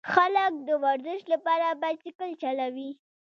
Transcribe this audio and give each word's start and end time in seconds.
خلک 0.13 0.53
د 0.67 0.69
ورزش 0.83 1.21
لپاره 1.33 1.67
بایسکل 1.81 2.31
چلوي. 2.41 2.89